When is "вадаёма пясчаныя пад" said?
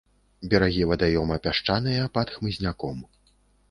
0.93-2.27